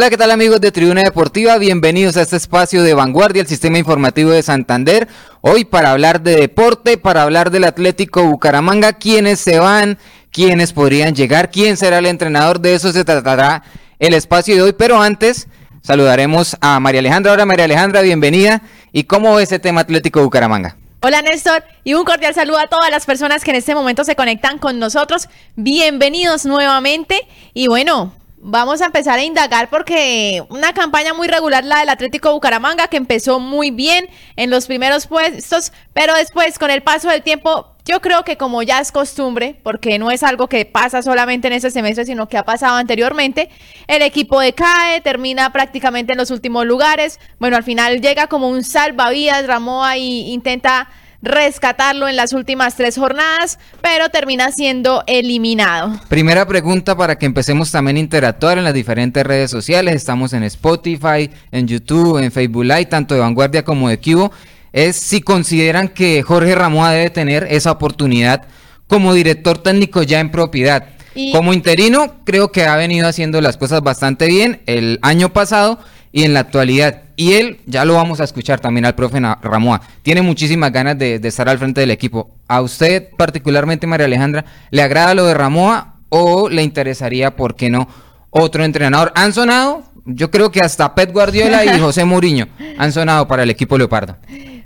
[0.00, 1.58] Hola, ¿qué tal amigos de Tribuna Deportiva?
[1.58, 5.06] Bienvenidos a este espacio de vanguardia, el sistema informativo de Santander.
[5.42, 9.98] Hoy para hablar de deporte, para hablar del Atlético Bucaramanga, quiénes se van,
[10.32, 13.62] quiénes podrían llegar, quién será el entrenador, de eso se tratará
[13.98, 14.72] el espacio de hoy.
[14.72, 15.48] Pero antes,
[15.82, 17.34] saludaremos a María Alejandra.
[17.34, 18.62] Hola María Alejandra, bienvenida.
[18.92, 20.78] ¿Y cómo ve ese tema Atlético Bucaramanga?
[21.02, 24.16] Hola Néstor y un cordial saludo a todas las personas que en este momento se
[24.16, 25.28] conectan con nosotros.
[25.56, 27.20] Bienvenidos nuevamente
[27.52, 32.32] y bueno, Vamos a empezar a indagar porque una campaña muy regular la del Atlético
[32.32, 37.22] Bucaramanga que empezó muy bien en los primeros puestos, pero después con el paso del
[37.22, 41.48] tiempo yo creo que como ya es costumbre, porque no es algo que pasa solamente
[41.48, 43.50] en este semestre, sino que ha pasado anteriormente,
[43.88, 47.20] el equipo decae, termina prácticamente en los últimos lugares.
[47.38, 50.88] Bueno, al final llega como un salvavidas, Ramoa y intenta
[51.22, 56.00] rescatarlo en las últimas tres jornadas, pero termina siendo eliminado.
[56.08, 59.94] Primera pregunta para que empecemos también a interactuar en las diferentes redes sociales.
[59.94, 64.32] Estamos en Spotify, en YouTube, en Facebook Live, tanto de Vanguardia como de Cubo.
[64.72, 68.44] Es si consideran que Jorge Ramoa debe tener esa oportunidad
[68.86, 70.88] como director técnico ya en propiedad.
[71.32, 75.80] Como interino, creo que ha venido haciendo las cosas bastante bien el año pasado
[76.12, 77.02] y en la actualidad.
[77.16, 81.20] Y él, ya lo vamos a escuchar también al profe Ramoa, tiene muchísimas ganas de,
[81.22, 82.30] estar al frente del equipo.
[82.48, 87.70] ¿A usted particularmente, María Alejandra, le agrada lo de Ramoa o le interesaría, por qué
[87.70, 87.88] no,
[88.30, 89.12] otro entrenador?
[89.14, 89.84] ¿Han sonado?
[90.06, 94.16] Yo creo que hasta Pet Guardiola y José Mourinho han sonado para el equipo Leopardo.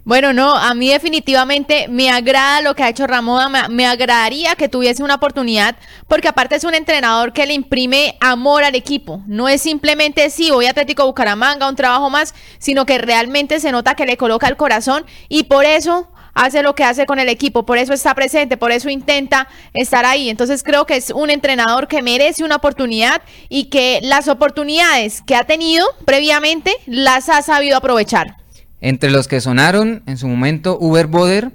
[0.07, 4.69] Bueno, no, a mí definitivamente me agrada lo que ha hecho Ramoda, me, agradaría que
[4.69, 5.77] tuviese una oportunidad,
[6.09, 9.23] porque aparte es un entrenador que le imprime amor al equipo.
[9.27, 13.73] No es simplemente sí, voy a Atlético Bucaramanga, un trabajo más, sino que realmente se
[13.73, 17.31] nota que le coloca el corazón y por eso hace lo que hace con el
[17.31, 20.29] equipo, por eso está presente, por eso intenta estar ahí.
[20.29, 25.35] Entonces creo que es un entrenador que merece una oportunidad y que las oportunidades que
[25.35, 28.44] ha tenido previamente las ha sabido aprovechar.
[28.85, 31.53] Entre los que sonaron en su momento, Uber Boder,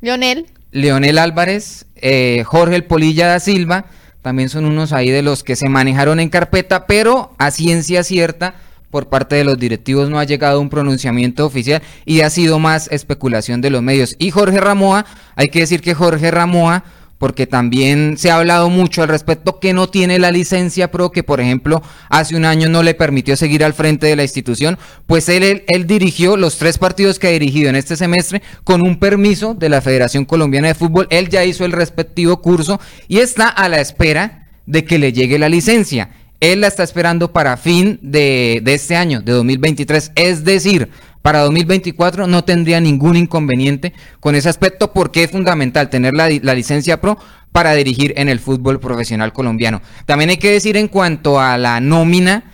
[0.00, 3.84] Leonel, Leonel Álvarez, eh, Jorge El Polilla da Silva,
[4.20, 8.56] también son unos ahí de los que se manejaron en carpeta, pero a ciencia cierta
[8.90, 12.88] por parte de los directivos no ha llegado un pronunciamiento oficial y ha sido más
[12.90, 14.16] especulación de los medios.
[14.18, 15.06] Y Jorge Ramoa,
[15.36, 16.82] hay que decir que Jorge Ramoa
[17.22, 21.22] porque también se ha hablado mucho al respecto que no tiene la licencia pro que
[21.22, 25.28] por ejemplo hace un año no le permitió seguir al frente de la institución, pues
[25.28, 29.54] él, él, dirigió los tres partidos que ha dirigido en este semestre con un permiso
[29.54, 33.68] de la Federación Colombiana de Fútbol, él ya hizo el respectivo curso y está a
[33.68, 36.10] la espera de que le llegue la licencia.
[36.40, 40.88] Él la está esperando para fin de, de este año, de 2023, es decir,
[41.22, 47.00] para 2024 no tendría ningún inconveniente con ese aspecto porque es fundamental tener la, licencia
[47.00, 47.16] pro
[47.52, 49.80] para dirigir en el fútbol profesional colombiano.
[50.04, 52.44] También hay que decir en cuanto a la nómina,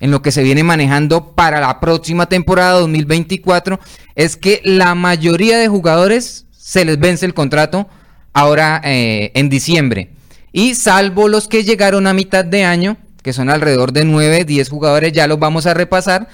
[0.00, 3.80] en lo que se viene manejando para la próxima temporada 2024,
[4.14, 7.88] es que la mayoría de jugadores se les vence el contrato
[8.34, 10.10] ahora eh, en diciembre.
[10.52, 14.68] Y salvo los que llegaron a mitad de año, que son alrededor de 9, 10
[14.68, 16.28] jugadores, ya los vamos a repasar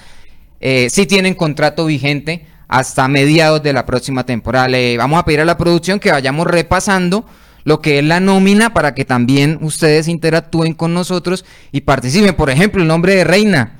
[0.67, 4.67] eh, sí tienen contrato vigente hasta mediados de la próxima temporada.
[4.67, 7.23] Le vamos a pedir a la producción que vayamos repasando
[7.65, 12.33] lo que es la nómina para que también ustedes interactúen con nosotros y participen.
[12.33, 13.77] Por ejemplo, el nombre de Reina,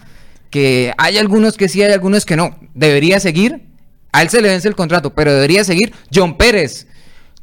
[0.51, 2.55] que hay algunos que sí, hay algunos que no.
[2.75, 3.63] Debería seguir.
[4.11, 6.85] A él se le vence el contrato, pero debería seguir John Pérez.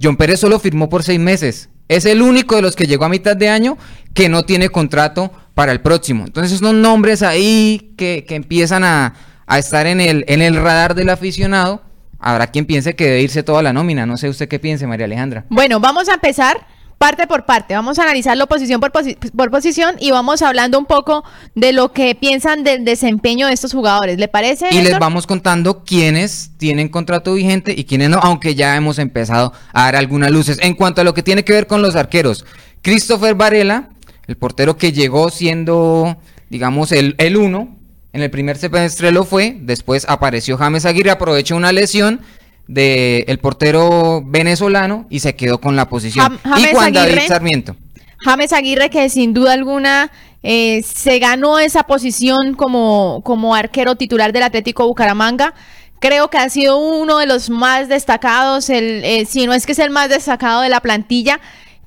[0.00, 1.68] John Pérez solo firmó por seis meses.
[1.88, 3.76] Es el único de los que llegó a mitad de año
[4.14, 6.24] que no tiene contrato para el próximo.
[6.24, 9.14] Entonces son nombres ahí que, empiezan a,
[9.58, 11.82] estar en el, en el radar del aficionado.
[12.18, 14.06] Habrá quien piense que debe irse toda la nómina.
[14.06, 15.44] No sé usted qué piense, María Alejandra.
[15.48, 16.66] Bueno, vamos a empezar
[16.98, 17.74] parte por parte.
[17.74, 21.24] Vamos a analizarlo posición por, por, posición y vamos hablando un poco
[21.56, 24.18] de lo que piensan del desempeño de estos jugadores.
[24.18, 24.68] ¿Le parece?
[24.70, 29.52] Y les vamos contando quiénes tienen contrato vigente y quiénes no, aunque ya hemos empezado
[29.72, 30.58] a dar algunas luces.
[30.62, 32.44] En cuanto a lo que tiene que ver con los arqueros,
[32.82, 33.88] Christopher Varela
[34.26, 36.16] el portero que llegó siendo,
[36.48, 37.76] digamos, el, el uno,
[38.12, 42.20] en el primer semestre lo fue, después apareció James Aguirre, aprovechó una lesión
[42.68, 46.38] del el portero venezolano y se quedó con la posición.
[46.56, 47.76] y Juan David Sarmiento.
[48.18, 50.12] James Aguirre que sin duda alguna
[50.42, 55.54] eh, se ganó esa posición como, como arquero titular del Atlético Bucaramanga.
[55.98, 59.72] Creo que ha sido uno de los más destacados, el, eh, si no es que
[59.72, 61.40] es el más destacado de la plantilla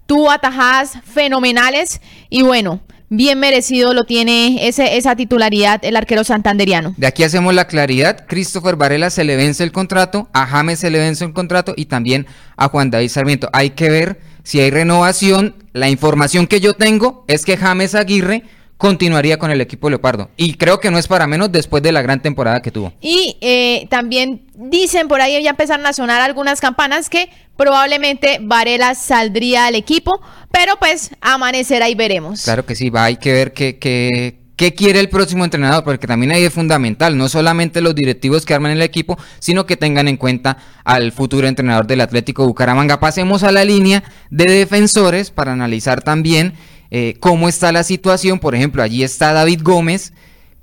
[0.05, 6.93] tuvo atajadas fenomenales y bueno, bien merecido lo tiene ese, esa titularidad el arquero santanderiano.
[6.97, 10.89] De aquí hacemos la claridad, Christopher Varela se le vence el contrato, a James se
[10.89, 12.25] le vence el contrato y también
[12.57, 13.49] a Juan David Sarmiento.
[13.53, 15.55] Hay que ver si hay renovación.
[15.73, 18.43] La información que yo tengo es que James Aguirre
[18.77, 20.29] continuaría con el equipo Leopardo.
[20.37, 22.93] Y creo que no es para menos después de la gran temporada que tuvo.
[23.01, 28.95] Y eh, también dicen por ahí, ya empezaron a sonar algunas campanas que probablemente Varela
[28.95, 30.11] saldría al equipo,
[30.51, 32.43] pero pues amanecerá y veremos.
[32.43, 36.31] Claro que sí, va, hay que ver qué, qué, quiere el próximo entrenador, porque también
[36.31, 40.17] ahí es fundamental, no solamente los directivos que arman el equipo, sino que tengan en
[40.17, 42.99] cuenta al futuro entrenador del Atlético Bucaramanga.
[42.99, 46.53] Pasemos a la línea de defensores para analizar también
[46.91, 48.39] eh, cómo está la situación.
[48.39, 50.13] Por ejemplo, allí está David Gómez,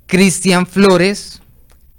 [0.07, 1.41] Cristian Flores,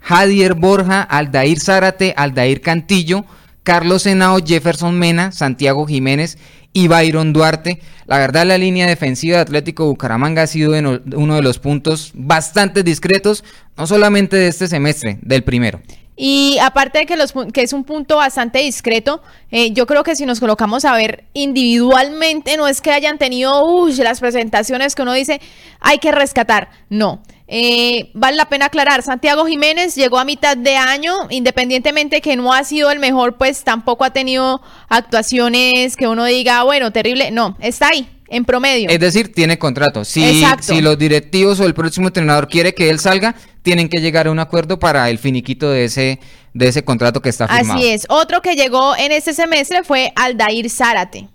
[0.00, 3.24] Jadier Borja, Aldair Zárate, Aldair Cantillo,
[3.62, 6.36] Carlos Henao, Jefferson Mena, Santiago Jiménez
[6.74, 7.80] y Byron Duarte.
[8.04, 12.82] La verdad, la línea defensiva de Atlético Bucaramanga ha sido uno de los puntos bastante
[12.82, 13.44] discretos,
[13.78, 15.80] no solamente de este semestre, del primero.
[16.16, 20.14] Y aparte de que, los, que es un punto bastante discreto, eh, yo creo que
[20.14, 25.12] si nos colocamos a ver individualmente, no es que hayan tenido las presentaciones que uno
[25.12, 25.40] dice
[25.80, 26.70] hay que rescatar.
[26.88, 27.22] No.
[27.56, 32.52] Eh, vale la pena aclarar, Santiago Jiménez llegó a mitad de año, independientemente que no
[32.52, 37.56] ha sido el mejor, pues tampoco ha tenido actuaciones que uno diga, bueno, terrible, no,
[37.60, 38.90] está ahí, en promedio.
[38.90, 40.04] Es decir, tiene contrato.
[40.04, 44.26] Si, si los directivos o el próximo entrenador quiere que él salga, tienen que llegar
[44.26, 46.18] a un acuerdo para el finiquito de ese,
[46.54, 47.78] de ese contrato que está firmado.
[47.78, 48.04] Así es.
[48.08, 51.28] Otro que llegó en este semestre fue Aldair Zárate.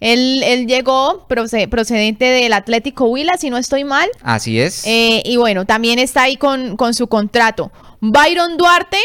[0.00, 4.08] Él, él llegó procedente del Atlético Huila, si no estoy mal.
[4.22, 4.82] Así es.
[4.86, 7.70] Eh, y bueno, también está ahí con, con su contrato.
[8.00, 8.98] Byron Duarte,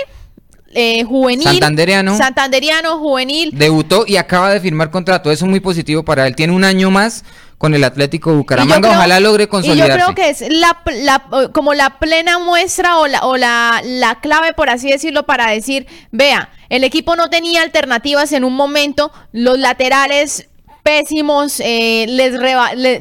[0.74, 1.48] eh, juvenil.
[1.48, 2.18] Santanderiano.
[2.18, 3.52] Santanderiano, juvenil.
[3.54, 5.32] Debutó y acaba de firmar contrato.
[5.32, 6.36] Eso es muy positivo para él.
[6.36, 7.26] Tiene un año más
[7.58, 8.92] con el Atlético Bucaramanga.
[8.92, 9.96] Ojalá logre consolidarse.
[9.96, 13.82] Y yo creo que es la, la, como la plena muestra o, la, o la,
[13.84, 18.54] la clave, por así decirlo, para decir, vea, el equipo no tenía alternativas en un
[18.54, 20.50] momento, los laterales
[20.86, 22.34] pésimos, eh, les,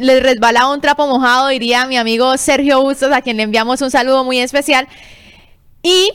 [0.01, 3.91] les, resbalaba un trapo mojado, diría mi amigo Sergio Bustos, a quien le enviamos un
[3.91, 4.89] saludo muy especial.
[5.83, 6.11] Y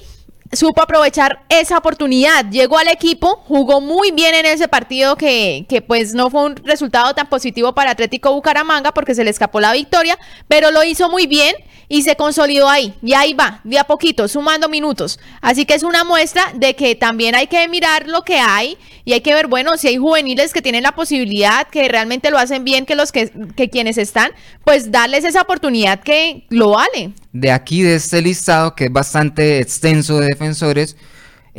[0.52, 5.82] supo aprovechar esa oportunidad, llegó al equipo, jugó muy bien en ese partido que, que,
[5.82, 9.74] pues no fue un resultado tan positivo para Atlético Bucaramanga porque se le escapó la
[9.74, 10.18] victoria,
[10.48, 11.56] pero lo hizo muy bien
[11.90, 12.94] y se consolidó ahí.
[13.02, 15.20] Y ahí va, de a poquito, sumando minutos.
[15.42, 19.14] Así que es una muestra de que también hay que mirar lo que hay y
[19.14, 22.64] hay que ver, bueno, si hay juveniles que tienen la posibilidad, que realmente lo hacen
[22.64, 24.32] bien, que los que, que quienes están,
[24.64, 27.12] pues darles esa oportunidad que lo vale.
[27.32, 30.96] De aquí, de este listado, que es bastante extenso de defensores,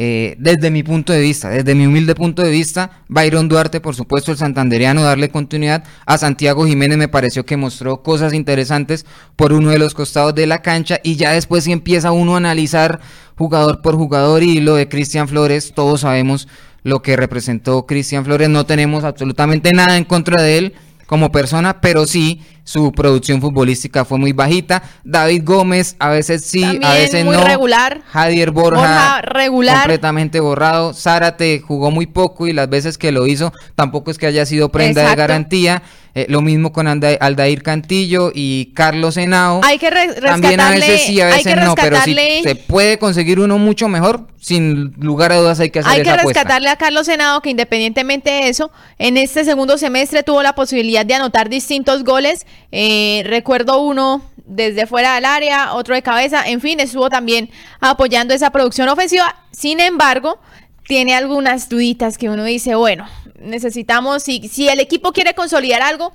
[0.03, 3.95] eh, desde mi punto de vista, desde mi humilde punto de vista, Byron Duarte, por
[3.95, 9.05] supuesto, el santanderiano, darle continuidad a Santiago Jiménez me pareció que mostró cosas interesantes
[9.37, 12.39] por uno de los costados de la cancha y ya después si empieza uno a
[12.39, 13.01] analizar
[13.37, 16.49] jugador por jugador y lo de Cristian Flores, todos sabemos
[16.83, 20.75] lo que representó Cristian Flores, no tenemos absolutamente nada en contra de él
[21.07, 24.83] como persona, pero sí su producción futbolística fue muy bajita.
[25.05, 27.45] David Gómez, a veces sí, a veces muy no.
[27.45, 28.03] regular.
[28.11, 29.79] Javier Borja, regular.
[29.79, 30.95] completamente borrado.
[30.95, 34.71] Zárate jugó muy poco y las veces que lo hizo tampoco es que haya sido
[34.71, 35.83] prenda de garantía.
[36.13, 39.61] Eh, lo mismo con Aldair Cantillo y Carlos Henao.
[39.63, 39.91] Hay que
[40.21, 44.27] También a veces sí, a veces no, pero si se puede conseguir uno mucho mejor,
[44.41, 48.29] sin lugar a dudas hay que hacer Hay que rescatarle a Carlos Henao que independientemente
[48.29, 53.83] de eso, en este segundo semestre tuvo la posibilidad de anotar distintos goles eh, recuerdo
[53.83, 58.89] uno desde fuera del área, otro de cabeza, en fin, estuvo también apoyando esa producción
[58.89, 59.37] ofensiva.
[59.53, 60.41] Sin embargo,
[60.87, 63.07] tiene algunas duditas que uno dice, bueno,
[63.39, 66.13] necesitamos, si, si el equipo quiere consolidar algo,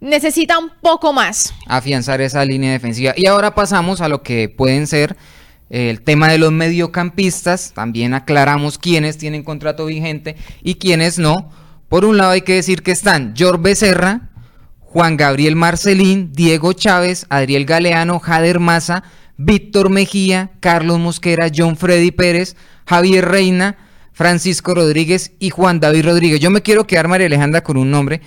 [0.00, 1.54] necesita un poco más.
[1.66, 3.14] Afianzar esa línea defensiva.
[3.16, 5.16] Y ahora pasamos a lo que pueden ser
[5.70, 7.72] eh, el tema de los mediocampistas.
[7.74, 11.50] También aclaramos quiénes tienen contrato vigente y quiénes no.
[11.88, 14.30] Por un lado hay que decir que están George Becerra,
[14.94, 19.02] Juan Gabriel Marcelín, Diego Chávez, Adriel Galeano, Jader Maza,
[19.36, 22.54] Víctor Mejía, Carlos Mosquera, John Freddy Pérez,
[22.86, 23.76] Javier Reina,
[24.12, 26.38] Francisco Rodríguez y Juan David Rodríguez.
[26.38, 28.20] Yo me quiero quedar, María Alejandra, con un nombre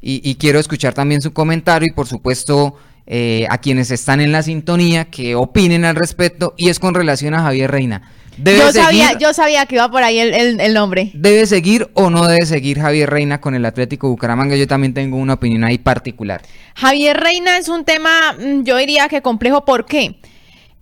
[0.00, 2.74] y, quiero escuchar también su comentario y por supuesto
[3.06, 7.34] eh, a quienes están en la sintonía que opinen al respecto y es con relación
[7.34, 8.02] a Javier Reina
[8.44, 11.10] yo, sabía, yo sabía que iba por ahí el, nombre.
[11.14, 14.56] ¿Debe seguir o no debe seguir Javier Reina con el Atlético Bucaramanga?
[14.56, 16.42] Yo también tengo una opinión ahí particular.
[16.74, 19.64] Javier Reina es un tema, mm, yo diría que complejo.
[19.64, 20.16] ¿Por qué?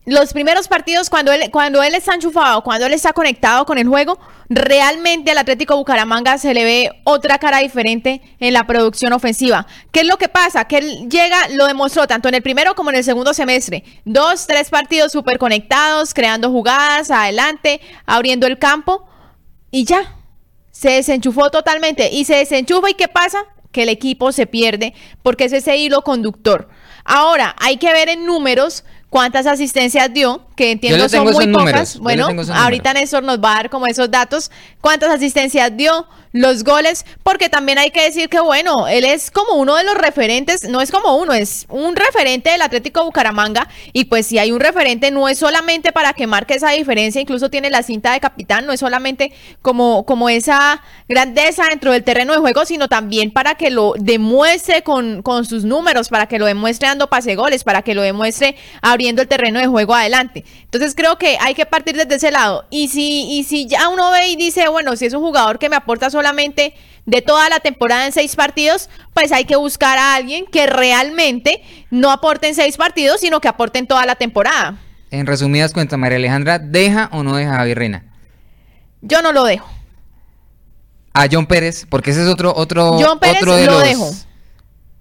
[0.08, 3.86] Los primeros partidos, cuando él, cuando él está enchufado, cuando él está conectado con el
[3.86, 9.66] juego, realmente al Atlético Bucaramanga se le ve otra cara diferente en la producción ofensiva.
[9.92, 10.64] ¿Qué es lo que pasa?
[10.64, 13.84] Que él llega, lo demostró tanto en el primero como en el segundo semestre.
[14.06, 19.06] Dos, tres partidos súper conectados, creando jugadas, adelante, abriendo el campo
[19.70, 20.16] y ya.
[20.70, 23.44] Se desenchufó totalmente y se desenchufa y ¿qué pasa?
[23.72, 26.70] Que el equipo se pierde porque es ese hilo conductor.
[27.04, 31.98] Ahora, hay que ver en números cuántas asistencias dio, que entiendo son muy pocas.
[31.98, 34.50] Bueno, ahorita Néstor nos va a dar como esos datos,
[34.80, 39.54] cuántas asistencias dio, los goles, porque también hay que decir que, bueno, él es como
[39.54, 44.04] uno de los referentes, no es como uno, es un referente del Atlético Bucaramanga, y
[44.04, 47.70] pues si hay un referente, no es solamente para que marque esa diferencia, incluso tiene
[47.70, 49.32] la cinta de capitán, no es solamente
[49.62, 54.82] como, como esa grandeza dentro del terreno de juego, sino también para que lo demuestre
[54.82, 58.56] con, con sus números, para que lo demuestre dando pase goles, para que lo demuestre
[58.82, 60.44] abriendo el terreno de juego adelante.
[60.64, 62.66] Entonces creo que hay que partir desde ese lado.
[62.70, 65.68] Y si, y si ya uno ve y dice, bueno, si es un jugador que
[65.68, 66.74] me aporta solamente
[67.06, 71.62] de toda la temporada en seis partidos, pues hay que buscar a alguien que realmente
[71.90, 74.78] no aporte en seis partidos, sino que aporte en toda la temporada.
[75.10, 78.04] En resumidas cuentas, María Alejandra, ¿deja o no deja a Javier Reina?
[79.00, 79.70] Yo no lo dejo.
[81.14, 83.82] A John Pérez, porque ese es otro, otro, John Pérez otro de lo los...
[83.84, 84.10] dejo.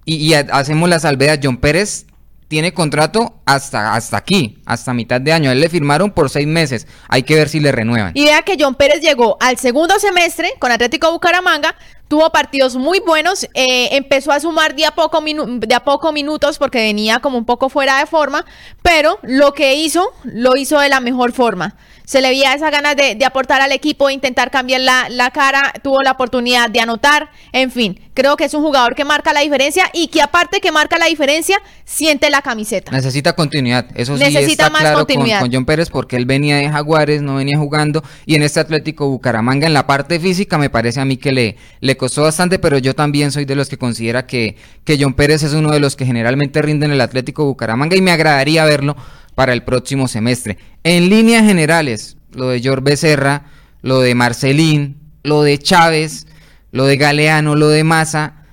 [0.05, 2.06] Y, y hacemos la salvedad, John Pérez
[2.47, 5.51] tiene contrato hasta, hasta aquí, hasta mitad de año.
[5.51, 6.87] él le firmaron por seis meses.
[7.09, 8.11] Hay que ver si le renuevan.
[8.15, 11.75] Y vea que John Pérez llegó al segundo semestre con Atlético Bucaramanga,
[12.07, 16.57] tuvo partidos muy buenos, eh, empezó a sumar de a, poco de a poco minutos
[16.57, 18.45] porque venía como un poco fuera de forma,
[18.81, 21.75] pero lo que hizo, lo hizo de la mejor forma
[22.07, 26.11] se le veía esa ganas de, aportar al equipo, intentar cambiar la, cara, tuvo la
[26.11, 30.07] oportunidad de anotar, en fin, creo que es un jugador que marca la diferencia y
[30.07, 32.93] que aparte que marca la diferencia, siente la camiseta.
[32.93, 36.69] Necesita continuidad, eso sí Necesita está claro con, con, John Pérez porque él venía de
[36.69, 41.01] Jaguares, no venía jugando y en este Atlético Bucaramanga en la parte física me parece
[41.01, 44.25] a mí que le, le costó bastante, pero yo también soy de los que considera
[44.25, 48.01] que, que John Pérez es uno de los que generalmente rinden el Atlético Bucaramanga y
[48.01, 48.95] me agradaría verlo
[49.37, 50.57] para el próximo semestre.
[50.83, 53.43] En líneas generales, lo de George Becerra,
[53.83, 56.25] lo de Marcelín, lo de Chávez,
[56.71, 58.47] lo de Galeano, lo de Massa,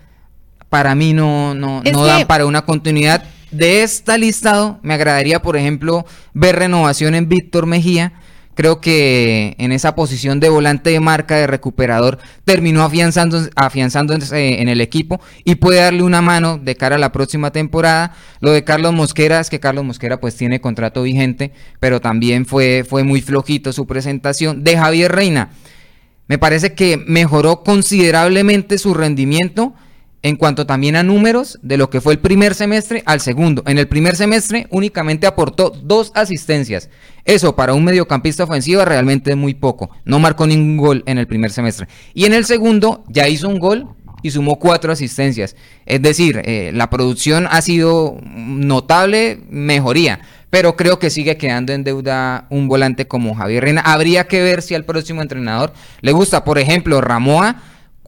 [0.68, 3.24] para mí no, no, no dan para una continuidad.
[3.50, 8.12] De esta listado, me agradaría, por ejemplo, ver renovación en Víctor Mejía
[8.54, 14.80] Creo que en esa posición de volante de marca, de recuperador, terminó afianzándose en el
[14.80, 18.14] equipo y puede darle una mano de cara a la próxima temporada.
[18.40, 22.84] Lo de Carlos Mosquera es que Carlos Mosquera pues tiene contrato vigente, pero también fue,
[22.88, 24.62] fue muy flojito su presentación.
[24.62, 25.50] De Javier Reina,
[26.28, 29.74] me parece que mejoró considerablemente su rendimiento
[30.24, 33.62] en cuanto también a números de lo que fue el primer semestre al segundo.
[33.66, 36.88] En el primer semestre únicamente aportó dos asistencias.
[37.26, 39.90] Eso para un mediocampista ofensivo realmente es muy poco.
[40.06, 41.88] No marcó ningún gol en el primer semestre.
[42.14, 43.86] Y en el segundo ya hizo un gol
[44.22, 45.56] y sumó cuatro asistencias.
[45.84, 50.20] Es decir, eh, la producción ha sido notable mejoría.
[50.48, 53.82] Pero creo que sigue quedando en deuda un volante como Javier Reina.
[53.82, 56.44] Habría que ver si al próximo entrenador le gusta.
[56.44, 57.56] Por ejemplo, Ramoa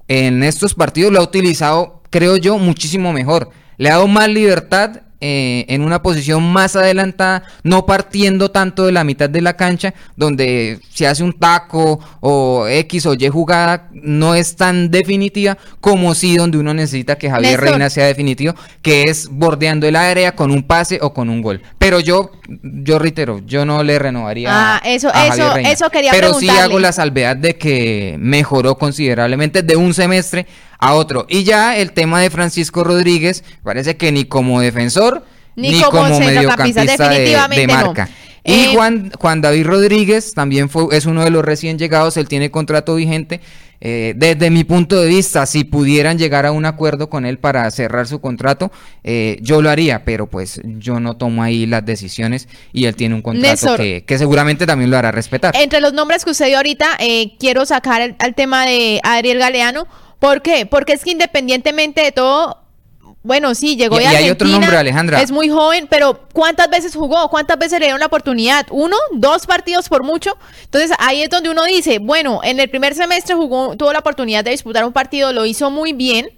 [0.09, 3.51] en estos partidos lo ha utilizado creo yo, muchísimo mejor.
[3.77, 8.93] Le ha dado más libertad eh, en una posición más adelantada, no partiendo tanto de
[8.93, 13.89] la mitad de la cancha, donde se hace un taco o X o Y jugada
[13.93, 19.05] no es tan definitiva como si donde uno necesita que Javier Reina sea definitivo, que
[19.05, 21.63] es bordeando el área con un pase o con un gol.
[21.79, 22.31] Pero yo,
[22.63, 24.49] yo reitero, yo no le renovaría.
[24.51, 29.77] Ah, eso, eso, eso quería Pero sí hago la salvedad de que mejoró considerablemente de
[29.77, 30.47] un semestre
[30.79, 31.27] a otro.
[31.29, 35.25] Y ya el tema de Francisco Rodríguez, parece que ni como defensor,
[35.57, 38.09] ni, como, mediocampista de, marca.
[38.47, 42.29] Y eh, Juan, Juan David Rodríguez también fue, es uno de los recién llegados, él
[42.29, 43.41] tiene contrato vigente.
[43.81, 47.71] Eh, desde mi punto de vista, si pudieran llegar a un acuerdo con él para
[47.71, 48.71] cerrar su contrato,
[49.05, 53.17] eh, yo lo haría, pero pues yo no tomo ahí las decisiones y él tiene
[53.17, 55.55] un contrato que, seguramente también lo hará respetar.
[55.57, 56.87] Entre los nombres que usted dio ahorita,
[57.39, 59.87] quiero sacar el, al tema de Adriel Galeano
[60.19, 60.67] ¿Por qué?
[60.67, 62.63] Porque es que independientemente de todo,
[63.27, 64.21] bueno, sí, llegó y, de Argentina.
[64.21, 65.21] Y hay otro nombre, Alejandra.
[65.21, 67.29] Es muy joven, pero ¿cuántas veces jugó?
[67.29, 68.67] ¿Cuántas veces le dieron la oportunidad?
[68.71, 68.97] ¿Uno?
[69.15, 70.37] ¿Dos partidos por mucho?
[70.63, 74.45] Entonces ahí es donde uno dice, bueno, en el primer semestre jugó, tuvo la oportunidad
[74.45, 76.31] de disputar un partido, lo hizo muy bien.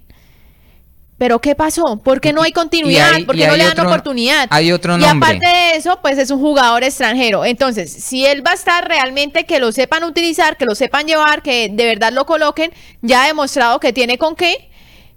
[1.19, 2.01] Pero ¿qué pasó?
[2.03, 3.11] ¿Por qué no hay continuidad?
[3.27, 4.47] ¿Por qué no le dan oportunidad?
[4.51, 5.09] Hay otro nombre.
[5.13, 7.45] Y aparte de eso, pues es un jugador extranjero.
[7.45, 11.43] Entonces, si él va a estar realmente que lo sepan utilizar, que lo sepan llevar,
[11.43, 12.73] que de verdad lo coloquen,
[13.03, 14.68] ya ha demostrado que tiene con qué.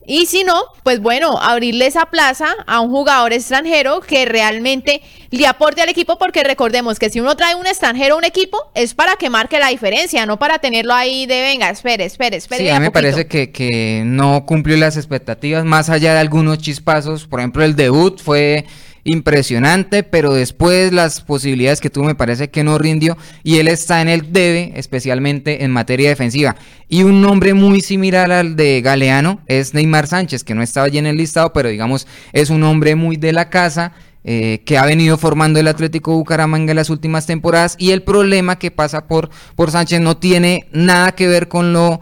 [0.05, 5.45] Y si no, pues bueno, abrirle esa plaza a un jugador extranjero que realmente le
[5.47, 8.93] aporte al equipo, porque recordemos que si uno trae un extranjero a un equipo, es
[8.93, 12.63] para que marque la diferencia, no para tenerlo ahí de venga, espere, espere, espere.
[12.63, 16.57] Sí, a mí me parece que, que no cumplió las expectativas, más allá de algunos
[16.57, 18.65] chispazos, por ejemplo, el debut fue
[19.03, 24.01] impresionante, pero después las posibilidades que tuvo me parece que no rindió y él está
[24.01, 26.55] en el debe, especialmente en materia defensiva.
[26.87, 30.97] Y un nombre muy similar al de Galeano es Neymar Sánchez, que no estaba allí
[30.97, 33.93] en el listado, pero digamos es un hombre muy de la casa.
[34.23, 38.59] Eh, que ha venido formando el Atlético Bucaramanga en las últimas temporadas y el problema
[38.59, 42.01] que pasa por, por Sánchez no tiene nada que ver con lo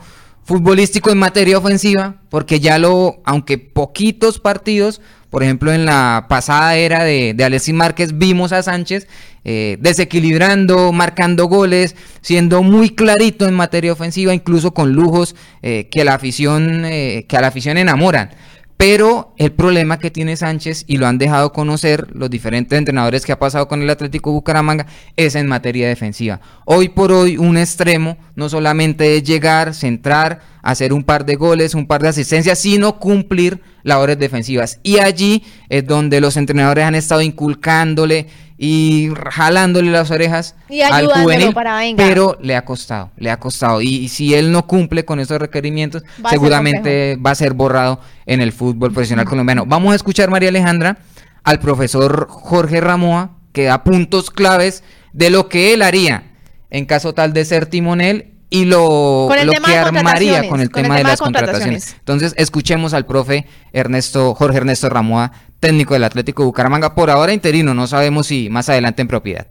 [0.50, 6.76] futbolístico en materia ofensiva, porque ya lo, aunque poquitos partidos, por ejemplo, en la pasada
[6.76, 9.08] era de, Alexis Márquez vimos a Sánchez
[9.46, 16.04] eh, desequilibrando, marcando goles, siendo muy clarito en materia ofensiva, incluso con lujos eh, que
[16.04, 18.32] la afición, eh, que a la afición enamoran.
[18.80, 23.34] Pero el problema que tiene Sánchez, y lo han dejado conocer los diferentes entrenadores que
[23.34, 24.86] ha pasado con el Atlético Bucaramanga,
[25.18, 26.40] es en materia defensiva.
[26.64, 31.76] Hoy por hoy un extremo no solamente es llegar, centrar, hacer un par de goles,
[31.76, 34.80] un par de asistencias, sino cumplir labores defensivas.
[34.82, 38.28] Y allí es donde los entrenadores han estado inculcándole
[38.62, 40.54] y jalándole las orejas
[40.92, 41.56] al juvenil,
[41.96, 43.82] pero le ha costado, le ha costado.
[43.82, 48.52] Y, si él no cumple con esos requerimientos, seguramente va a ser borrado en el
[48.52, 49.66] fútbol profesional colombiano.
[49.66, 50.98] Vamos a escuchar, María Alejandra,
[51.46, 56.26] al profesor Jorge Ramoa, que da puntos claves de lo que él haría
[56.70, 61.04] en caso tal de ser timonel y lo, lo que armaría con el, tema, de
[61.04, 61.96] las contrataciones.
[62.00, 67.74] Entonces, escuchemos al profe Ernesto, Jorge Ernesto Ramoa, técnico del Atlético Bucaramanga, por ahora interino,
[67.74, 69.48] no sabemos si más adelante en propiedad.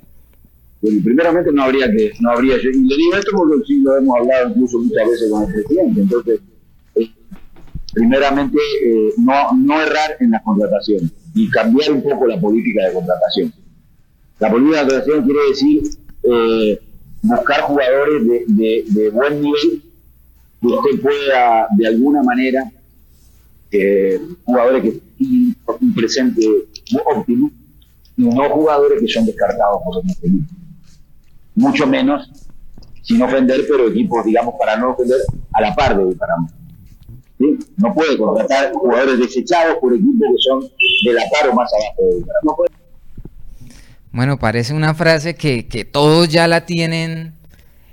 [0.80, 4.16] Bueno, primeramente no habría que, no habría, y le digo esto porque sí lo hemos
[4.18, 6.40] hablado incluso muchas veces con el presidente, entonces,
[6.96, 7.10] eh,
[7.92, 12.92] primeramente eh, no, no errar en las contrataciones y cambiar un poco la política de
[12.94, 13.52] contratación.
[14.40, 15.82] La política de contratación quiere decir
[16.22, 16.80] eh,
[17.22, 19.82] buscar jugadores de, de, buen nivel
[20.60, 22.70] que usted pueda de alguna manera
[23.70, 26.42] eh, jugadores que tienen un presente
[27.04, 27.50] óptimo
[28.16, 30.56] y no jugadores que son descartados por los equipos.
[31.54, 32.30] Mucho menos,
[33.02, 35.18] sin ofender, pero equipos, digamos, para no ofender
[35.52, 36.54] a la par de Bucaramanga.
[37.38, 37.58] ¿Sí?
[37.76, 42.10] No puede contratar jugadores desechados por equipos que son de la par o más abajo
[42.10, 42.67] de Bucaramanga.
[44.12, 47.38] Bueno, parece una frase que, que todos ya la tienen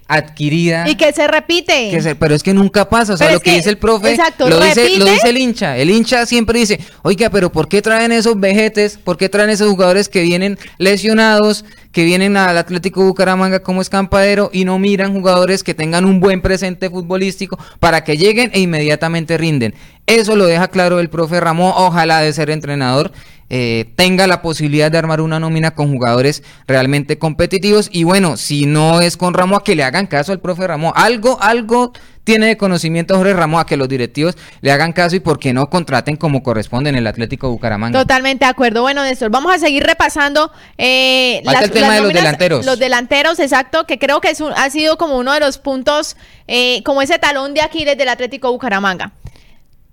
[0.08, 0.88] adquirida.
[0.88, 1.90] Y que se repite.
[1.90, 3.14] Que pero es que nunca pasa.
[3.14, 5.78] O sea, lo que, dice el profe lo, dice, lo dice el hincha.
[5.78, 8.98] El hincha siempre dice, oiga, pero ¿por qué traen esos vejetes?
[8.98, 14.50] ¿Por qué traen esos jugadores que vienen lesionados, que vienen al Atlético Bucaramanga como escampadero
[14.54, 19.38] y no miran jugadores que tengan un buen presente futbolístico para que lleguen e inmediatamente
[19.38, 19.74] rinden?
[20.08, 23.12] Eso lo deja claro el profe Ramón, ojalá de ser entrenador
[23.50, 27.90] eh, tenga la posibilidad de armar una nómina con jugadores realmente competitivos.
[27.92, 30.94] Y bueno, si no es con Ramón, que le hagan caso al profe Ramón.
[30.96, 35.20] Algo, algo tiene de conocimiento Jorge Ramón a que los directivos le hagan caso y
[35.20, 38.00] por qué no contraten como corresponde en el Atlético Bucaramanga.
[38.00, 38.82] Totalmente de acuerdo.
[38.82, 42.66] Bueno, Néstor, vamos a seguir repasando eh, el tema de los delanteros.
[42.66, 46.82] Los delanteros, exacto, que creo que es ha sido como uno de los puntos, eh,
[46.84, 49.12] como ese talón de aquí desde el Atlético Bucaramanga.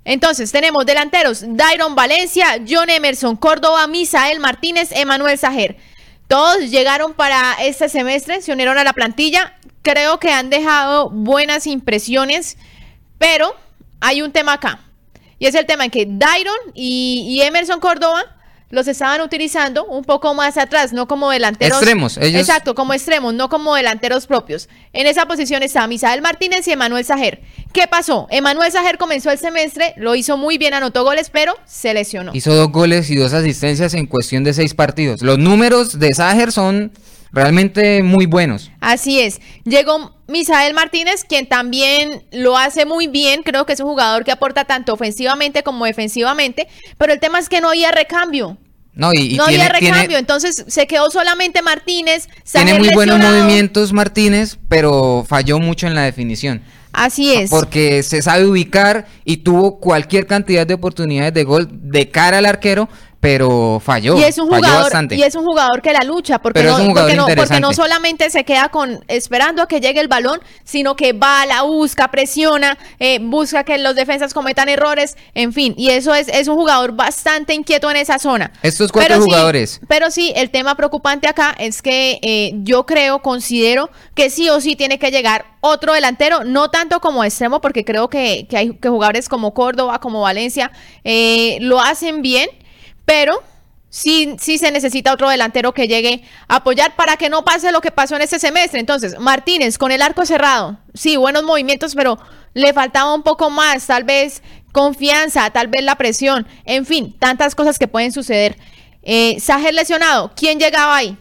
[0.05, 5.77] Entonces tenemos delanteros Dairon Valencia, John Emerson, Córdoba, Misael Martínez, Emanuel Sajer.
[6.29, 9.57] Todos llegaron para este semestre, se unieron a la plantilla.
[9.83, 12.57] Creo que han dejado buenas impresiones,
[13.19, 13.55] pero
[14.01, 14.81] hay un tema acá.
[15.39, 18.25] Y es el tema en que Dairon y Emerson Córdoba
[18.73, 21.77] los estaban utilizando un poco más atrás, no como delanteros.
[21.77, 22.41] Extremos, ellos.
[22.41, 24.71] Exacto, como extremos, no como delanteros propios.
[24.95, 27.43] En esa posición está Misael Martínez y Emanuel Sajer.
[27.75, 28.29] ¿Qué pasó?
[28.31, 32.33] Emanuel Sajer comenzó el semestre, lo hizo muy bien, anotó goles, pero se lesionó.
[32.35, 35.21] Hizo dos goles y dos asistencias en cuestión de seis partidos.
[35.21, 36.93] Los números de Sajer son
[37.33, 38.71] realmente muy buenos.
[38.81, 39.41] Así es.
[39.65, 43.43] Llegó Misael Martínez, quien también lo hace muy bien.
[43.43, 46.69] Creo que es un jugador que aporta tanto ofensivamente como defensivamente.
[46.99, 48.59] Pero el tema es que no había recambio.
[48.95, 52.29] No, y, no había recambio, entonces se quedó solamente Martínez.
[52.51, 56.63] Tiene muy buenos movimientos Martínez, pero falló mucho en la definición.
[56.93, 57.49] Así es.
[57.49, 62.45] Porque se sabe ubicar y tuvo cualquier cantidad de oportunidades de gol de cara al
[62.45, 62.91] arquero,
[63.23, 64.19] pero falló.
[64.19, 65.15] Y es un falló jugador, bastante.
[65.15, 68.43] y es un jugador que la lucha, porque, no, porque, no, porque no solamente se
[68.43, 73.21] queda con esperando a que llegue el balón, sino que va, la busca, presiona, eh,
[73.23, 77.55] busca que los defensas cometan errores, en fin, y eso es, es un jugador bastante
[77.55, 78.51] inquieto en esa zona.
[78.61, 79.81] Estos cuatro jugadores.
[79.87, 84.61] pero sí, el tema preocupante acá es que eh, yo creo, considero que sí o
[84.61, 88.75] sí tiene que llegar otro delantero, no tanto como extremo, porque creo que, que hay
[88.75, 90.73] que jugadores como Córdoba, como Valencia,
[91.05, 92.49] eh, lo hacen bien
[93.05, 93.43] pero
[93.89, 97.81] sí, sí se necesita otro delantero que llegue a apoyar para que no pase lo
[97.81, 98.81] que pasó en este semestre.
[98.81, 102.19] Entonces, Martínez, con el arco cerrado, sí, buenos movimientos, pero
[102.55, 107.55] le faltaba un poco más, tal vez confianza, tal vez la presión, en fin, tantas
[107.55, 108.57] cosas que pueden suceder.
[109.03, 111.19] eh, Sager lesionado, ¿quién llegaba ahí?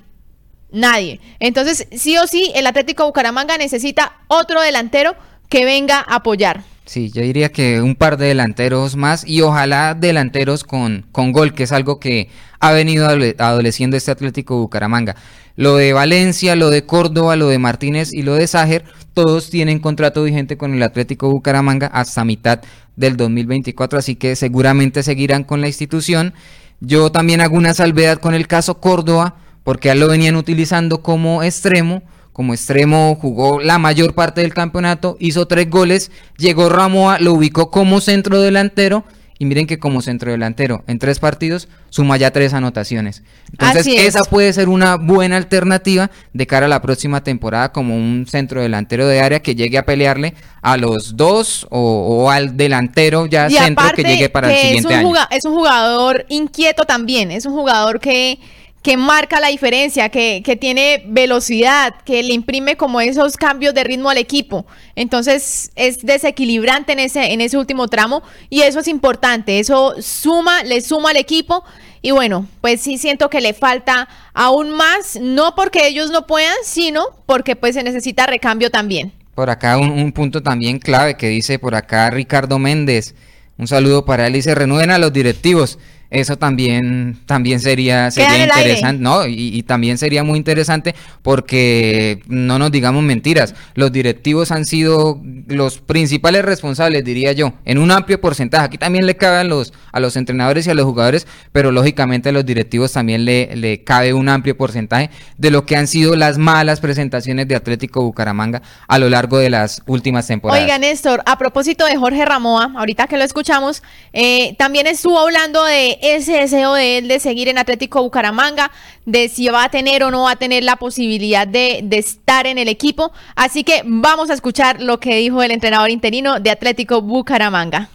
[0.72, 1.20] Nadie.
[1.40, 5.16] Entonces, sí o sí, el Atlético Bucaramanga necesita otro delantero
[5.50, 6.64] que venga a apoyar.
[6.86, 11.54] Sí, yo diría que un par de delanteros más y ojalá delanteros con, con gol,
[11.54, 15.16] que es algo que ha venido adoleciendo este Atlético Bucaramanga.
[15.56, 19.80] Lo de Valencia, lo de Córdoba, lo de Martínez y lo de Ságer, todos tienen
[19.80, 22.62] contrato vigente con el Atlético Bucaramanga hasta mitad
[22.96, 26.34] del 2024, así que seguramente seguirán con la institución.
[26.80, 31.44] Yo también hago una salvedad con el caso Córdoba, porque ya lo venían utilizando como
[31.44, 32.02] extremo.
[32.42, 37.70] Como extremo jugó la mayor parte del campeonato, hizo tres goles, llegó Ramoa, lo ubicó
[37.70, 39.04] como centro delantero
[39.38, 43.22] y miren que como centrodelantero en tres partidos suma ya tres anotaciones.
[43.52, 48.26] Entonces esa puede ser una buena alternativa de cara a la próxima temporada como un
[48.28, 53.86] centrodelantero de área que llegue a pelearle a los dos o, al delantero ya centro
[53.96, 55.14] que llegue para el siguiente año.
[55.30, 58.40] Es un jugador inquieto también, es un jugador que
[58.82, 63.84] que marca la diferencia, que, que, tiene velocidad, que le imprime como esos cambios de
[63.84, 64.66] ritmo al equipo.
[64.96, 70.64] Entonces es desequilibrante en ese, en ese último tramo y eso es importante, eso suma,
[70.64, 71.64] le suma al equipo.
[72.02, 76.56] Y bueno, pues sí siento que le falta aún más, no porque ellos no puedan,
[76.64, 79.12] sino porque pues se necesita recambio también.
[79.36, 83.14] Por acá un, un punto también clave que dice por acá Ricardo Méndez,
[83.60, 85.78] un saludo para él y se renueven a los directivos
[86.12, 89.26] eso también, también sería, sería interesante, ¿no?
[89.26, 95.78] Y, también sería muy interesante porque no nos digamos mentiras, los directivos han sido los
[95.78, 98.66] principales responsables, diría yo, en un amplio porcentaje.
[98.66, 102.30] Aquí también le cabe a los, a los entrenadores y a los jugadores, pero lógicamente
[102.30, 106.18] a los directivos también le, le cabe un amplio porcentaje de lo que han sido
[106.18, 110.62] las malas presentaciones de Atlético Bucaramanga a lo largo de las últimas temporadas.
[110.62, 115.64] Oiga, Néstor, a propósito de Jorge Ramoa, ahorita que lo escuchamos, eh, también estuvo hablando
[115.64, 118.72] de ese deseo de él de seguir en Atlético Bucaramanga,
[119.06, 122.58] de si va a tener o no va a tener la posibilidad de, estar en
[122.58, 123.12] el equipo.
[123.36, 127.90] Así que vamos a escuchar lo que dijo el entrenador interino de Atlético Bucaramanga.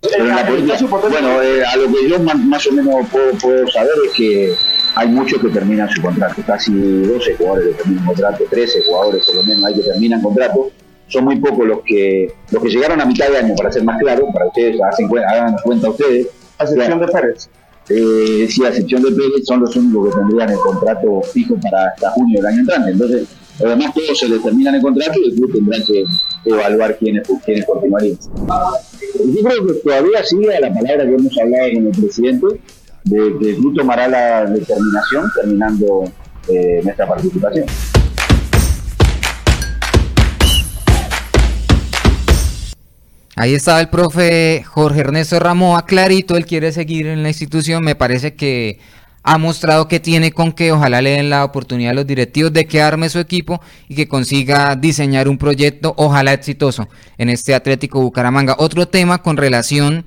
[0.00, 4.54] Bueno, eh, a lo que yo más, o menos puedo, saber es que
[4.96, 9.36] hay muchos que terminan su contrato, casi 12 jugadores que terminan contrato, 13 jugadores por
[9.36, 10.70] lo menos hay que terminan contrato.
[11.08, 13.98] Son muy pocos los que los que llegaron a mitad de año, para ser más
[13.98, 16.28] claro, para ustedes, hagan cuenta ustedes,
[16.70, 17.48] a excepción de Pérez.
[17.90, 21.88] Eh, sí, a excepción de Pérez, son los únicos que tendrían el contrato fijo para
[21.88, 22.90] hasta junio del año entrante.
[22.90, 23.28] Entonces,
[23.60, 26.04] además todos se determinan el contrato y el club tendrá que
[26.44, 28.18] evaluar quiénes, quiénes continuarían.
[28.18, 32.46] Yo creo que todavía sigue la palabra que hemos hablado con el presidente,
[33.04, 36.04] de que el club tomará la determinación terminando
[36.48, 37.66] eh, nuestra participación.
[43.36, 47.96] Ahí estaba el profe Jorge Ernesto Ramoa, clarito, él quiere seguir en la institución, me
[47.96, 48.78] parece que
[49.24, 52.66] ha mostrado que tiene con que ojalá le den la oportunidad a los directivos de
[52.66, 58.00] que arme su equipo y que consiga diseñar un proyecto, ojalá exitoso, en este Atlético
[58.00, 58.54] Bucaramanga.
[58.58, 60.04] Otro tema con relación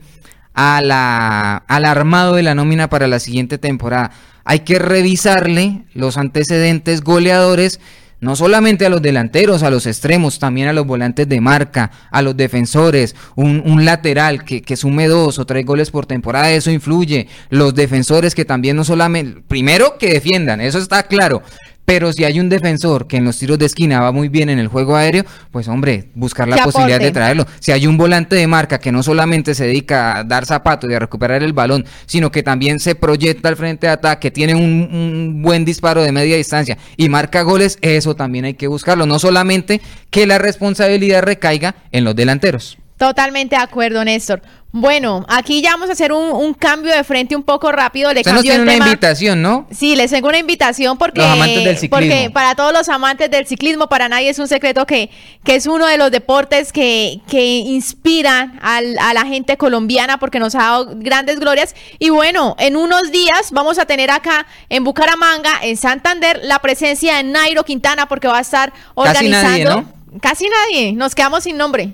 [0.53, 4.11] al armado de la nómina para la siguiente temporada.
[4.45, 7.81] Hay que revisarle los antecedentes goleadores
[8.19, 12.21] no solamente a los delanteros, a los extremos, también a los volantes de marca, a
[12.21, 17.27] los defensores, un, lateral que, que, sume dos o tres goles por temporada, eso influye.
[17.49, 21.43] Los defensores que también no solamente, primero que defiendan, eso está claro,
[21.87, 24.59] pero si hay un defensor que en los tiros de esquina va muy bien en
[24.59, 27.45] el juego aéreo, pues hombre, buscar la posibilidad de traerlo.
[27.61, 30.93] Si hay un volante de marca que no solamente se dedica a dar zapatos y
[30.93, 34.89] a recuperar el balón, sino que también se proyecta al frente de ataque, tiene un,
[34.91, 39.05] un buen disparo de media distancia y marca goles, eso también hay que buscarlo.
[39.05, 42.77] No solamente que la responsabilidad recaiga en los delanteros.
[42.97, 44.41] Totalmente de acuerdo, Néstor.
[44.71, 48.11] Bueno, aquí ya vamos a hacer un, cambio de frente un poco rápido.
[48.13, 49.65] Le cambio nos una invitación, ¿no?
[49.71, 54.29] Sí, les tengo una invitación porque, porque para todos los amantes del ciclismo, para nadie
[54.29, 55.09] es un secreto que,
[55.43, 60.53] que es uno de los deportes que, que inspiran a la gente colombiana porque nos
[60.53, 61.73] ha dado grandes glorias.
[61.97, 67.17] Y bueno, en unos días vamos a tener acá en Bucaramanga, en Santander, la presencia
[67.17, 69.47] de Nairo Quintana porque va a estar organizando.
[69.47, 70.19] Casi nadie, ¿no?
[70.19, 71.93] Casi nadie, nos quedamos sin nombre.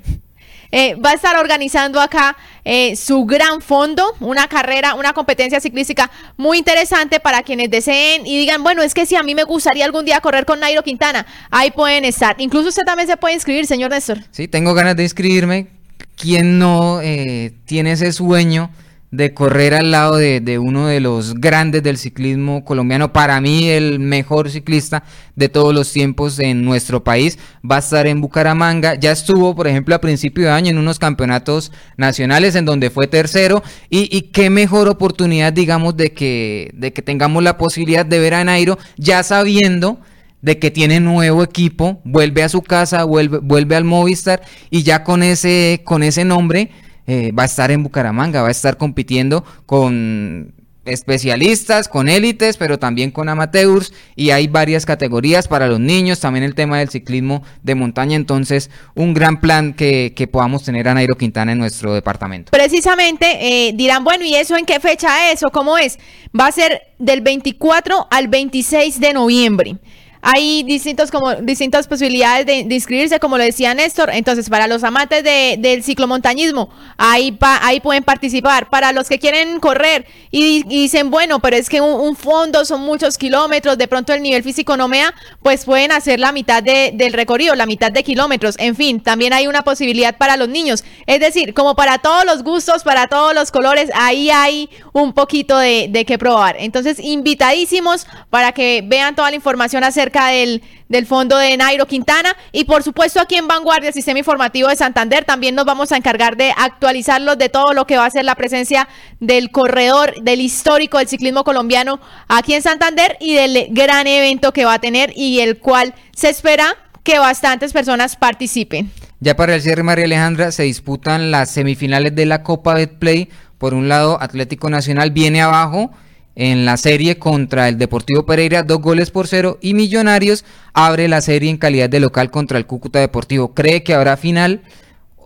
[0.76, 6.10] Eh, va a estar organizando acá eh, su gran fondo, una carrera, una competencia ciclística
[6.36, 9.86] muy interesante para quienes deseen y digan, bueno, es que si a mí me gustaría
[9.86, 12.38] algún día correr con Nairo Quintana, ahí pueden estar.
[12.40, 14.22] Incluso usted también se puede inscribir, señor Néstor.
[14.32, 15.68] Sí, tengo ganas de inscribirme.
[16.16, 18.72] ¿Quién no eh, tiene ese sueño?
[19.14, 23.70] De correr al lado de, de, uno de los grandes del ciclismo colombiano, para mí
[23.70, 25.04] el mejor ciclista
[25.36, 29.68] de todos los tiempos en nuestro país, va a estar en Bucaramanga, ya estuvo por
[29.68, 34.32] ejemplo a principio de año en unos campeonatos nacionales en donde fue tercero y, y
[34.32, 38.80] qué mejor oportunidad digamos de que, de que tengamos la posibilidad de ver a Nairo
[38.98, 40.00] ya sabiendo
[40.42, 45.04] de que tiene nuevo equipo, vuelve a su casa, vuelve, vuelve al Movistar y ya
[45.04, 46.72] con ese, con ese nombre
[47.08, 50.54] eh, va a estar en Bucaramanga, va a estar compitiendo con
[50.86, 56.44] especialistas, con élites, pero también con amateurs y hay varias categorías para los niños, también
[56.44, 60.94] el tema del ciclismo de montaña, entonces un gran plan que, que podamos tener a
[60.94, 62.52] Nairo Quintana en nuestro departamento.
[62.52, 66.00] Precisamente eh, dirán, bueno, ¿y eso en qué fecha es o cómo es?
[66.38, 69.78] Va a ser del 24 al 26 de noviembre
[70.26, 74.10] hay distintos como distintas posibilidades de, inscribirse, como lo decía Néstor.
[74.14, 78.70] Entonces, para los amantes de, del ciclomontañismo, ahí, pa, ahí pueden participar.
[78.70, 82.82] Para los que quieren correr y, dicen, bueno, pero es que un, un, fondo son
[82.82, 86.64] muchos kilómetros, de pronto el nivel físico no me da, pues pueden hacer la mitad
[86.64, 88.56] de, del recorrido, la mitad de kilómetros.
[88.60, 90.86] En fin, también hay una posibilidad para los niños.
[91.06, 95.58] Es decir, como para todos los gustos, para todos los colores, ahí hay un poquito
[95.58, 96.56] de, de que probar.
[96.60, 100.62] Entonces, invitadísimos para que vean toda la información acerca del,
[101.08, 105.26] fondo de Nairo Quintana y por supuesto aquí en Vanguardia, el Sistema Informativo de Santander,
[105.26, 108.36] también nos vamos a encargar de actualizarlos de todo lo que va a ser la
[108.36, 108.88] presencia
[109.20, 114.66] del corredor, del histórico del ciclismo colombiano aquí en Santander y del gran evento que
[114.66, 118.92] va a tener y el cual se espera que bastantes personas participen.
[119.20, 123.30] Ya para el cierre, María Alejandra, se disputan las semifinales de la Copa Betplay.
[123.58, 125.92] Por un lado, Atlético Nacional viene abajo
[126.36, 131.22] en la serie contra el Deportivo Pereira, dos goles por cero, y Millonarios abre la
[131.22, 133.54] serie en calidad de local contra el Cúcuta Deportivo.
[133.54, 134.62] ¿Cree que habrá final?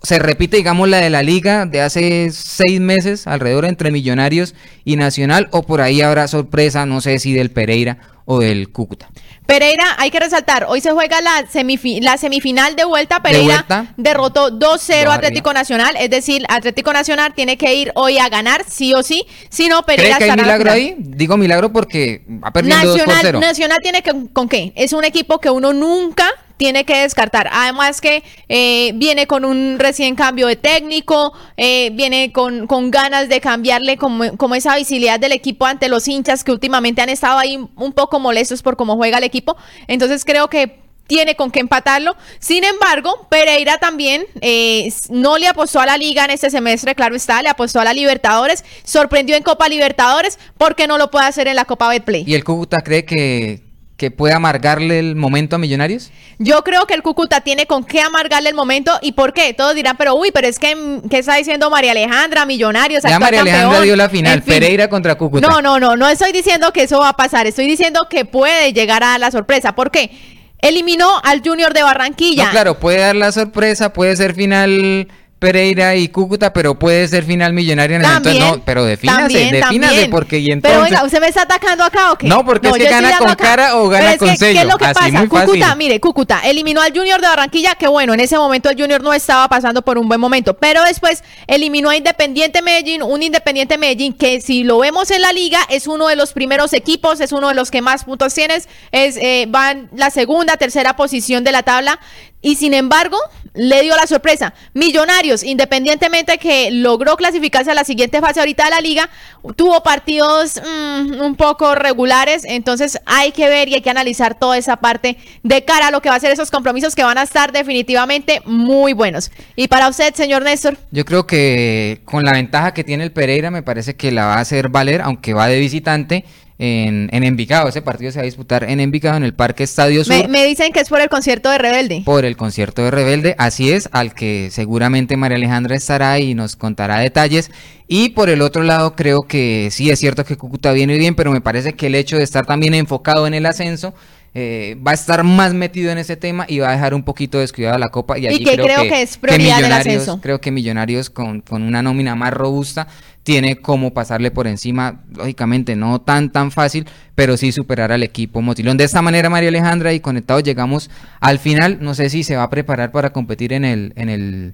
[0.04, 4.54] Se repite, digamos, la de la liga de hace seis meses, alrededor entre Millonarios
[4.86, 9.10] y Nacional, o por ahí habrá sorpresa, no sé si del Pereira o del Cúcuta.
[9.47, 13.21] Pereira, hay que resaltar, hoy se juega la, semifi la semifinal de vuelta.
[13.21, 13.93] Pereira de vuelta.
[13.95, 18.93] derrotó 2-0 Atlético Nacional, es decir, Atlético Nacional tiene que ir hoy a ganar, sí
[18.93, 19.25] o sí.
[19.49, 20.95] Si no, Pereira ¿Cree que hay milagro ahí?
[20.99, 23.39] Digo milagro porque ha perdido Nacional, 2 por 0.
[23.39, 24.73] Nacional tiene que, ¿con qué?
[24.75, 26.27] Es un equipo que uno nunca
[26.58, 27.50] tiene que descartar.
[27.52, 33.30] Además que eh, viene con un recién cambio de técnico, eh, viene con, con, ganas
[33.30, 37.58] de cambiarle como, esa visibilidad del equipo ante los hinchas que últimamente han estado ahí
[37.76, 39.56] un poco molestos por cómo juega el equipo.
[39.88, 42.15] Entonces creo que tiene con qué empatarlo.
[42.39, 47.15] Sin embargo, Pereira también eh, no le apostó a la liga en este semestre, claro
[47.15, 51.48] está, le apostó a la Libertadores, sorprendió en Copa Libertadores, porque no lo puede hacer
[51.48, 52.24] en la Copa Betplay.
[52.28, 53.62] ¿Y el Cúcuta cree que,
[53.97, 56.12] que puede amargarle el momento a Millonarios?
[56.38, 59.53] Yo creo que el Cúcuta tiene con qué amargarle el momento y por qué.
[59.55, 62.45] Todos dirán, pero uy, pero es que ¿qué está diciendo María Alejandra?
[62.45, 63.03] Millonarios.
[63.03, 64.53] Ya María Alejandra dio la final, en fin.
[64.53, 65.47] Pereira contra Cúcuta.
[65.47, 68.71] No, no, no, no estoy diciendo que eso va a pasar, estoy diciendo que puede
[68.71, 69.73] llegar a la sorpresa.
[69.73, 70.12] ¿Por qué?
[70.60, 72.45] Eliminó al Junior de Barranquilla.
[72.45, 75.07] No, claro, puede dar la sorpresa, puede ser final
[75.39, 78.58] Pereira y Cúcuta, pero puede ser final millonaria en el también, entonces.
[78.60, 80.10] No, pero defínase, también, defínase, también.
[80.10, 80.80] porque y entonces.
[80.80, 82.28] Pero oiga, ¿usted me está atacando acá o qué?
[82.28, 83.43] No, porque no, es que gana con acá.
[83.43, 84.54] cara o gana es con que, sello.
[84.54, 85.12] ¿Qué es lo que Así pasa?
[85.12, 85.78] muy Cúcuta, fácil.
[85.78, 89.13] mire, Cúcuta eliminó al Junior de Barranquilla, que bueno, en ese momento el Junior no
[89.13, 94.13] estaba pasando por un buen momento, pero después eliminó a Independiente Medellín, un Independiente Medellín
[94.13, 97.50] que si lo vemos en la liga es uno de los primeros equipos, es uno
[97.50, 101.52] de los que más puntos tienes, es eh, va en la segunda, tercera posición de
[101.52, 102.00] la tabla
[102.41, 103.17] y sin embargo
[103.58, 104.54] le dio la sorpresa.
[104.74, 109.10] Millonarios, independientemente que logró clasificarse a la siguiente fase ahorita de la liga,
[109.56, 114.58] tuvo partidos mmm, un poco regulares, entonces hay que ver y hay que analizar toda
[114.58, 117.24] esa parte de cara a lo que va a ser esos compromisos que van a
[117.24, 119.32] estar definitivamente muy buenos.
[119.56, 120.78] Y para usted, señor Néstor.
[120.91, 124.36] Yo creo que con la ventaja que tiene el Pereira me parece que la va
[124.36, 126.26] a hacer valer, aunque va de visitante
[126.60, 127.70] en, en, Envigado.
[127.70, 130.15] Ese partido se va a disputar en Envigado, en el Parque Estadio Sur.
[130.15, 132.02] Me, me, dicen que es por el concierto de Rebelde.
[132.06, 136.56] Por el concierto de Rebelde, así es, al que seguramente María Alejandra estará y nos
[136.56, 137.52] contará detalles.
[137.88, 141.32] Y por el otro lado, creo que sí es cierto que Cúcuta viene bien, pero
[141.32, 143.93] me parece que el hecho de estar también enfocado en el ascenso.
[144.39, 147.39] Eh, va a estar más metido en ese tema y va a dejar un poquito
[147.39, 148.20] descuidada la copa.
[148.20, 150.22] Y, allí y que creo, creo que, que, es prioridad que del ascenso.
[150.22, 152.88] Creo que Millonarios con, con una nómina más robusta
[153.28, 158.42] tiene como pasarle por encima, lógicamente no tan tan fácil, pero sí superar al equipo
[158.42, 158.78] Motilón.
[158.78, 161.80] De esta manera, María Alejandra, y conectados llegamos al final.
[161.82, 164.54] No sé si se va a preparar para competir en el, en el,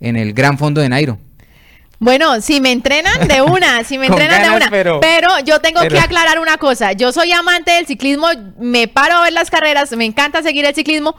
[0.00, 1.18] en el Gran Fondo de Nairo.
[1.98, 4.70] Bueno, si me entrenan de una, si me entrenan ganas, de una.
[4.70, 5.96] Pero, pero yo tengo pero...
[5.96, 6.92] que aclarar una cosa.
[6.92, 8.26] Yo soy amante del ciclismo,
[8.58, 11.16] me paro a ver las carreras, me encanta seguir el ciclismo,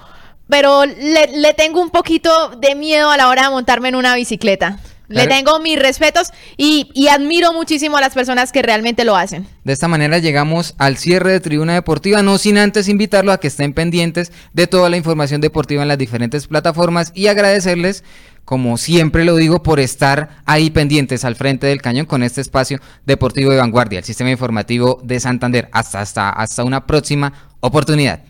[0.47, 4.13] pero le, le tengo un poquito de miedo a la hora de montarme en una
[4.13, 4.77] bicicleta.
[5.11, 9.47] Le tengo mis respetos y, y, admiro muchísimo a las personas que realmente lo hacen.
[9.63, 13.47] De esta manera llegamos al cierre de Tribuna Deportiva, no sin antes invitarlo a que
[13.47, 18.03] estén pendientes de toda la información deportiva en las diferentes plataformas y agradecerles
[18.45, 22.79] como siempre lo digo, por estar ahí pendientes al frente del cañón con este espacio
[23.05, 25.69] deportivo de vanguardia, el sistema informativo de Santander.
[25.71, 28.23] Hasta, hasta, hasta una próxima oportunidad.